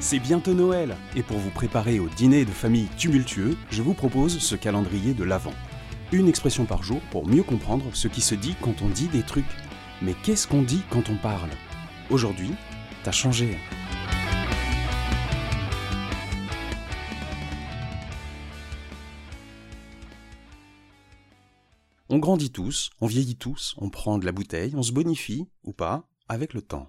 [0.00, 4.38] C'est bientôt Noël, et pour vous préparer au dîner de famille tumultueux, je vous propose
[4.38, 5.52] ce calendrier de l'Avent.
[6.12, 9.24] Une expression par jour pour mieux comprendre ce qui se dit quand on dit des
[9.24, 9.44] trucs.
[10.00, 11.50] Mais qu'est-ce qu'on dit quand on parle?
[12.10, 12.52] Aujourd'hui,
[13.02, 13.58] t'as changé.
[22.08, 25.72] On grandit tous, on vieillit tous, on prend de la bouteille, on se bonifie, ou
[25.72, 26.88] pas, avec le temps.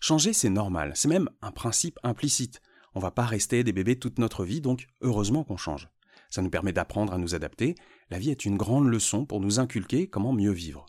[0.00, 2.62] Changer, c'est normal, c'est même un principe implicite.
[2.94, 5.88] On va pas rester des bébés toute notre vie, donc heureusement qu'on change.
[6.30, 7.74] Ça nous permet d'apprendre à nous adapter.
[8.08, 10.86] La vie est une grande leçon pour nous inculquer comment mieux vivre.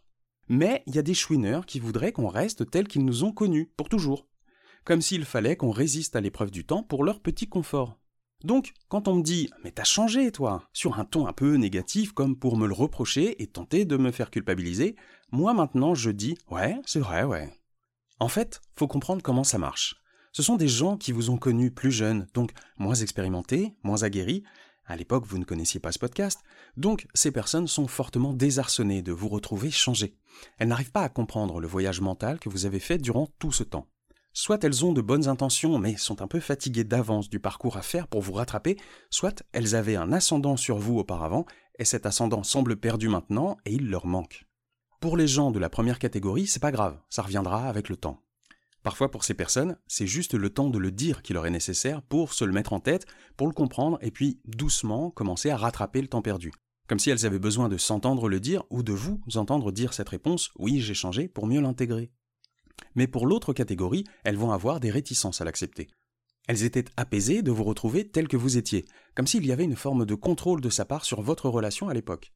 [0.47, 3.71] Mais il y a des chouineurs qui voudraient qu'on reste tels qu'ils nous ont connus,
[3.75, 4.27] pour toujours.
[4.85, 7.99] Comme s'il fallait qu'on résiste à l'épreuve du temps pour leur petit confort.
[8.43, 12.13] Donc, quand on me dit Mais t'as changé, toi sur un ton un peu négatif,
[12.13, 14.95] comme pour me le reprocher et tenter de me faire culpabiliser,
[15.31, 17.49] moi maintenant je dis Ouais, c'est vrai, ouais.
[18.21, 19.95] En fait, faut comprendre comment ça marche.
[20.31, 24.43] Ce sont des gens qui vous ont connu plus jeunes, donc moins expérimentés, moins aguerris.
[24.85, 26.39] À l'époque, vous ne connaissiez pas ce podcast,
[26.77, 30.19] donc ces personnes sont fortement désarçonnées de vous retrouver changé.
[30.59, 33.63] Elles n'arrivent pas à comprendre le voyage mental que vous avez fait durant tout ce
[33.63, 33.87] temps.
[34.33, 37.81] Soit elles ont de bonnes intentions, mais sont un peu fatiguées d'avance du parcours à
[37.81, 38.77] faire pour vous rattraper,
[39.09, 41.47] soit elles avaient un ascendant sur vous auparavant,
[41.79, 44.45] et cet ascendant semble perdu maintenant, et il leur manque.
[45.01, 48.21] Pour les gens de la première catégorie, c'est pas grave, ça reviendra avec le temps.
[48.83, 52.03] Parfois, pour ces personnes, c'est juste le temps de le dire qui leur est nécessaire
[52.03, 56.03] pour se le mettre en tête, pour le comprendre, et puis doucement commencer à rattraper
[56.03, 56.51] le temps perdu.
[56.87, 60.09] Comme si elles avaient besoin de s'entendre le dire ou de vous entendre dire cette
[60.09, 62.11] réponse oui, j'ai changé pour mieux l'intégrer.
[62.93, 65.87] Mais pour l'autre catégorie, elles vont avoir des réticences à l'accepter.
[66.47, 69.75] Elles étaient apaisées de vous retrouver tel que vous étiez, comme s'il y avait une
[69.75, 72.31] forme de contrôle de sa part sur votre relation à l'époque.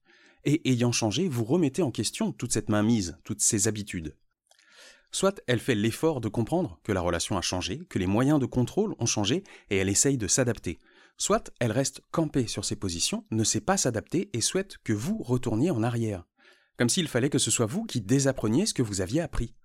[0.45, 4.15] Et ayant changé, vous remettez en question toute cette mainmise, toutes ces habitudes.
[5.11, 8.45] Soit elle fait l'effort de comprendre que la relation a changé, que les moyens de
[8.45, 10.77] contrôle ont changé, et elle essaye de s'adapter.
[11.17, 15.17] Soit elle reste campée sur ses positions, ne sait pas s'adapter et souhaite que vous
[15.23, 16.25] retourniez en arrière.
[16.77, 19.56] Comme s'il fallait que ce soit vous qui désappreniez ce que vous aviez appris.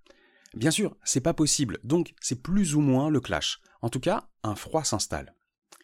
[0.54, 3.60] Bien sûr, c'est pas possible, donc c'est plus ou moins le clash.
[3.82, 5.34] En tout cas, un froid s'installe.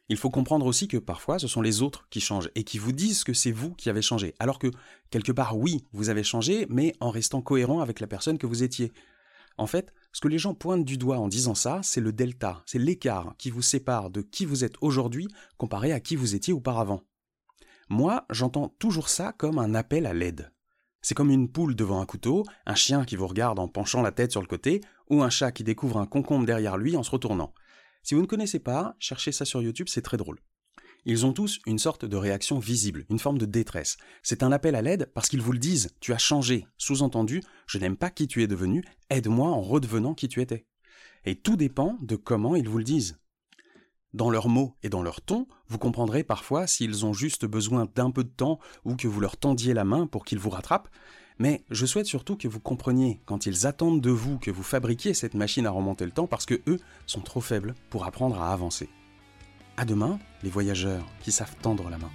[0.09, 2.93] Il faut comprendre aussi que parfois ce sont les autres qui changent et qui vous
[2.93, 4.71] disent que c'est vous qui avez changé, alors que
[5.11, 8.62] quelque part oui, vous avez changé, mais en restant cohérent avec la personne que vous
[8.62, 8.93] étiez.
[9.59, 12.62] En fait, ce que les gens pointent du doigt en disant ça, c'est le delta,
[12.66, 16.53] c'est l'écart qui vous sépare de qui vous êtes aujourd'hui comparé à qui vous étiez
[16.53, 17.03] auparavant.
[17.89, 20.53] Moi, j'entends toujours ça comme un appel à l'aide.
[21.00, 24.11] C'est comme une poule devant un couteau, un chien qui vous regarde en penchant la
[24.12, 27.11] tête sur le côté, ou un chat qui découvre un concombre derrière lui en se
[27.11, 27.55] retournant.
[28.06, 30.39] Si vous ne connaissez pas, cherchez ça sur YouTube, c'est très drôle.
[31.06, 33.97] Ils ont tous une sorte de réaction visible, une forme de détresse.
[34.22, 36.69] C'est un appel à l'aide parce qu'ils vous le disent, tu as changé.
[36.78, 40.69] Sous-entendu, je n'aime pas qui tu es devenu, aide-moi en redevenant qui tu étais.
[41.25, 43.19] Et tout dépend de comment ils vous le disent.
[44.15, 48.12] Dans leurs mots et dans leur ton, vous comprendrez parfois s'ils ont juste besoin d'un
[48.12, 50.91] peu de temps ou que vous leur tendiez la main pour qu'ils vous rattrapent,
[51.39, 55.15] mais je souhaite surtout que vous compreniez quand ils attendent de vous que vous fabriquiez
[55.15, 58.53] cette machine à remonter le temps parce que eux sont trop faibles pour apprendre à
[58.53, 58.89] avancer.
[59.77, 62.11] À demain, les voyageurs qui savent tendre la main.